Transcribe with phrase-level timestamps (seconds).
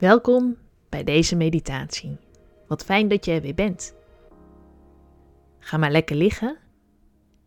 [0.00, 0.56] Welkom
[0.88, 2.16] bij deze meditatie.
[2.66, 3.94] Wat fijn dat je er weer bent.
[5.58, 6.58] Ga maar lekker liggen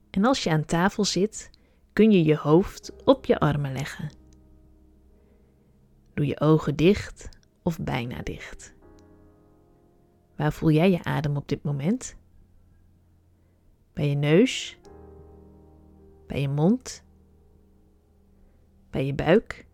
[0.09, 1.49] en als je aan tafel zit,
[1.93, 4.11] kun je je hoofd op je armen leggen.
[6.13, 7.29] Doe je ogen dicht
[7.63, 8.73] of bijna dicht.
[10.35, 12.15] Waar voel jij je adem op dit moment?
[13.93, 14.77] Bij je neus?
[16.27, 17.03] Bij je mond?
[18.89, 19.65] Bij je buik?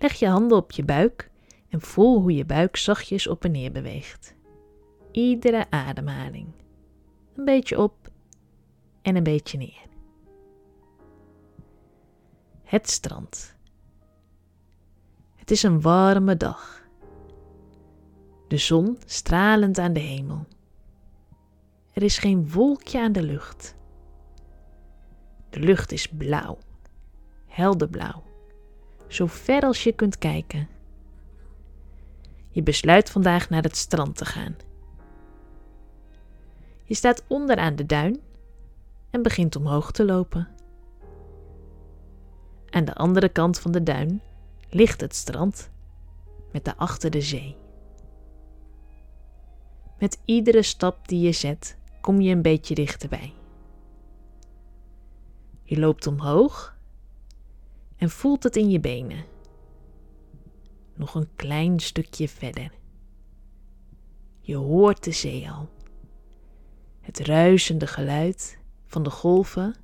[0.00, 1.30] Leg je handen op je buik
[1.68, 4.34] en voel hoe je buik zachtjes op en neer beweegt.
[5.10, 6.46] Iedere ademhaling.
[7.34, 8.10] Een beetje op
[9.02, 9.88] en een beetje neer.
[12.62, 13.56] Het strand.
[15.34, 16.88] Het is een warme dag.
[18.48, 20.46] De zon stralend aan de hemel.
[21.92, 23.76] Er is geen wolkje aan de lucht.
[25.50, 26.58] De lucht is blauw,
[27.46, 28.29] helder blauw
[29.10, 30.68] zo ver als je kunt kijken.
[32.48, 34.56] Je besluit vandaag naar het strand te gaan.
[36.84, 38.20] Je staat onderaan de duin
[39.10, 40.48] en begint omhoog te lopen.
[42.70, 44.22] Aan de andere kant van de duin
[44.68, 45.70] ligt het strand
[46.52, 47.56] met daarachter de zee.
[49.98, 53.32] Met iedere stap die je zet, kom je een beetje dichterbij.
[55.62, 56.78] Je loopt omhoog
[58.00, 59.24] en voelt het in je benen.
[60.94, 62.72] Nog een klein stukje verder.
[64.40, 65.68] Je hoort de zee al.
[67.00, 69.74] Het ruisende geluid van de golven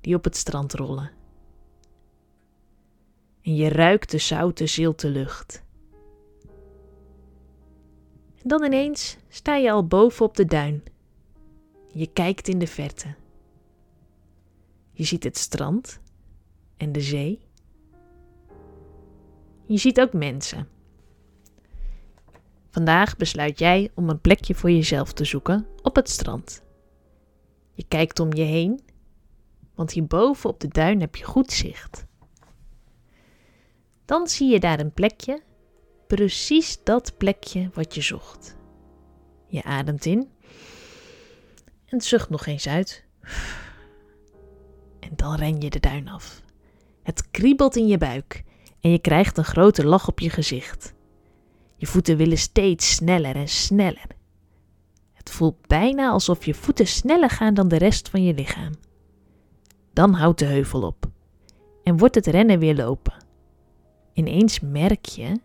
[0.00, 1.10] die op het strand rollen.
[3.42, 5.64] En je ruikt de zoute zilte lucht.
[8.34, 10.82] En dan ineens sta je al boven op de duin.
[11.92, 13.14] Je kijkt in de verte.
[14.92, 16.00] Je ziet het strand
[16.78, 17.40] en de zee.
[19.66, 20.68] Je ziet ook mensen.
[22.70, 26.62] Vandaag besluit jij om een plekje voor jezelf te zoeken op het strand.
[27.72, 28.80] Je kijkt om je heen,
[29.74, 32.06] want hierboven op de duin heb je goed zicht.
[34.04, 35.42] Dan zie je daar een plekje,
[36.06, 38.56] precies dat plekje wat je zocht.
[39.46, 40.30] Je ademt in
[41.84, 43.04] en zucht nog eens uit.
[45.00, 46.42] En dan ren je de duin af.
[47.08, 48.44] Het kriebelt in je buik
[48.80, 50.94] en je krijgt een grote lach op je gezicht.
[51.76, 54.06] Je voeten willen steeds sneller en sneller.
[55.12, 58.72] Het voelt bijna alsof je voeten sneller gaan dan de rest van je lichaam.
[59.92, 61.06] Dan houdt de heuvel op
[61.82, 63.24] en wordt het rennen weer lopen.
[64.12, 65.40] Ineens merk je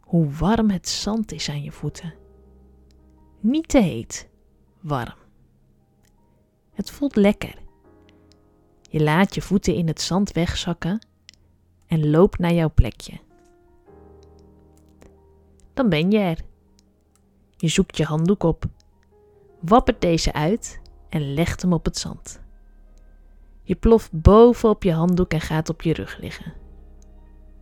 [0.00, 2.14] hoe warm het zand is aan je voeten.
[3.40, 4.28] Niet te heet,
[4.80, 5.18] warm.
[6.72, 7.54] Het voelt lekker.
[8.92, 11.06] Je laat je voeten in het zand wegzakken
[11.86, 13.20] en loopt naar jouw plekje.
[15.74, 16.40] Dan ben je er.
[17.56, 18.64] Je zoekt je handdoek op,
[19.60, 22.40] wappert deze uit en legt hem op het zand.
[23.62, 26.52] Je ploft boven op je handdoek en gaat op je rug liggen.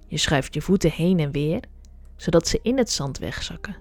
[0.06, 1.62] Je schuift je voeten heen en weer,
[2.16, 3.76] zodat ze in het zand wegzakken.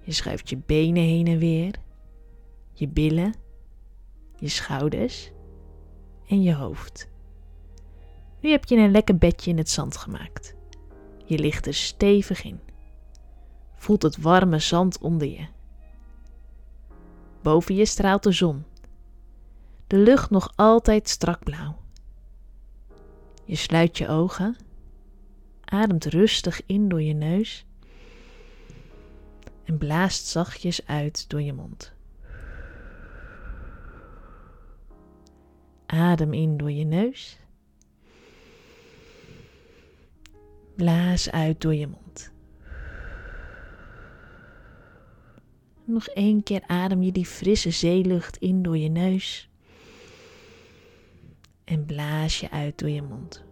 [0.00, 1.74] Je schuift je benen heen en weer,
[2.72, 3.34] je billen,
[4.36, 5.32] je schouders
[6.28, 7.08] en je hoofd.
[8.40, 10.54] Nu heb je een lekker bedje in het zand gemaakt.
[11.24, 12.60] Je ligt er stevig in.
[13.74, 15.46] Voelt het warme zand onder je.
[17.42, 18.64] Boven je straalt de zon.
[19.86, 21.76] De lucht nog altijd strak blauw.
[23.44, 24.56] Je sluit je ogen,
[25.64, 27.66] ademt rustig in door je neus
[29.64, 31.93] en blaast zachtjes uit door je mond.
[35.94, 37.38] Adem in door je neus.
[40.76, 42.32] Blaas uit door je mond.
[45.84, 49.50] Nog één keer adem je die frisse zeelucht in door je neus.
[51.64, 53.44] En blaas je uit door je mond.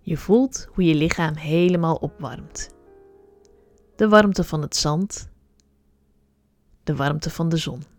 [0.00, 2.74] Je voelt hoe je lichaam helemaal opwarmt.
[3.96, 5.30] De warmte van het zand,
[6.84, 7.96] de warmte van de zon.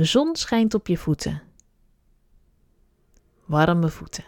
[0.00, 1.42] De zon schijnt op je voeten
[3.44, 4.24] warme voeten.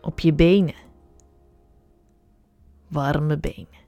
[0.00, 0.74] Op je benen.
[2.88, 3.78] Warme benen.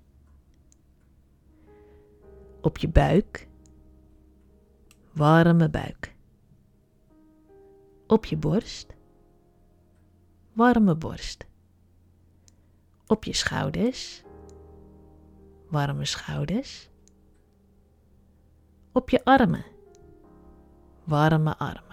[2.60, 3.48] Op je buik.
[5.12, 6.14] Warme buik.
[8.06, 8.94] Op je borst.
[10.52, 11.46] Warme borst.
[13.06, 14.22] Op je schouders.
[15.68, 16.90] Warme schouders.
[18.92, 19.64] Op je armen.
[21.04, 21.92] Warme armen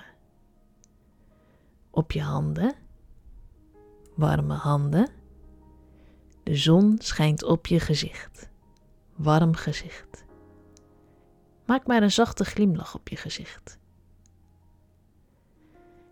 [2.00, 2.74] op je handen.
[4.16, 5.10] Warme handen.
[6.44, 8.50] De zon schijnt op je gezicht.
[9.16, 10.26] Warm gezicht.
[11.66, 13.78] Maak maar een zachte glimlach op je gezicht.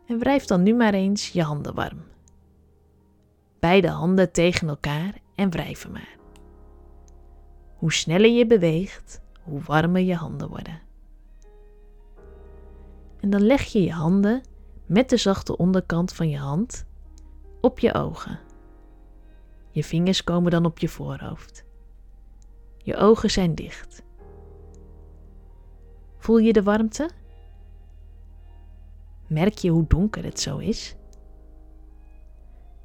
[0.08, 2.04] En wrijf dan nu maar eens je handen warm.
[3.60, 6.16] Beide handen tegen elkaar en wrijven maar.
[7.76, 10.82] Hoe sneller je beweegt, hoe warmer je handen worden.
[13.20, 14.42] En dan leg je je handen
[14.86, 16.86] met de zachte onderkant van je hand
[17.62, 18.40] op je ogen.
[19.72, 21.66] Je vingers komen dan op je voorhoofd.
[22.78, 24.04] Je ogen zijn dicht.
[26.18, 27.10] Voel je de warmte?
[29.28, 30.96] Merk je hoe donker het zo is?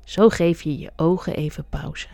[0.05, 2.09] Zo geef je je ogen even pauze.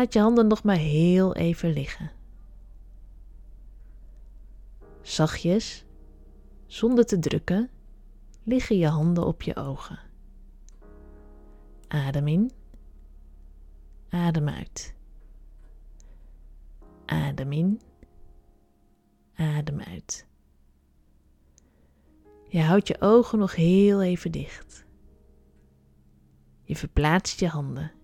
[0.00, 2.10] Laat je handen nog maar heel even liggen.
[5.02, 5.84] Zachtjes,
[6.66, 7.70] zonder te drukken,
[8.42, 9.98] liggen je handen op je ogen.
[11.88, 12.50] Adem in,
[14.08, 14.94] adem uit.
[17.06, 17.80] Adem in,
[19.34, 20.26] adem uit.
[22.48, 24.84] Je houdt je ogen nog heel even dicht.
[26.62, 27.99] Je verplaatst je handen.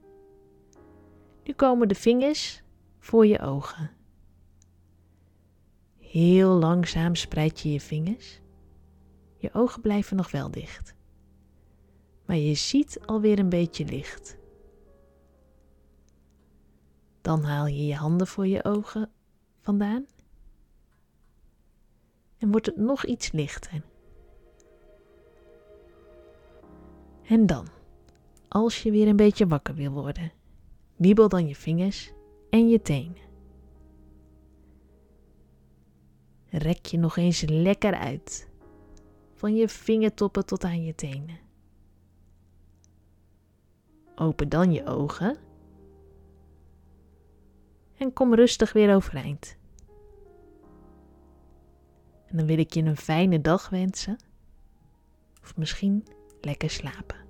[1.46, 2.62] Nu komen de vingers
[2.98, 3.90] voor je ogen.
[5.98, 8.40] Heel langzaam spreid je je vingers.
[9.36, 10.94] Je ogen blijven nog wel dicht.
[12.24, 14.36] Maar je ziet alweer een beetje licht.
[17.20, 19.10] Dan haal je je handen voor je ogen
[19.60, 20.06] vandaan.
[22.38, 23.82] En wordt het nog iets lichter.
[27.22, 27.68] En dan,
[28.48, 30.32] als je weer een beetje wakker wil worden,
[30.96, 32.12] wiebel dan je vingers
[32.50, 33.24] en je tenen.
[36.48, 38.48] Rek je nog eens lekker uit,
[39.34, 41.38] van je vingertoppen tot aan je tenen.
[44.14, 45.36] Open dan je ogen
[47.96, 49.56] en kom rustig weer overeind.
[52.26, 54.16] En dan wil ik je een fijne dag wensen,
[55.42, 56.06] of misschien
[56.40, 57.25] lekker slapen.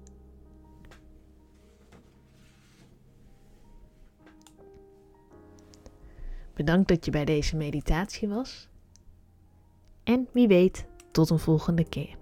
[6.56, 8.69] Bedankt dat je bij deze meditatie was.
[10.05, 12.17] En wie weet, tot een volgende keer.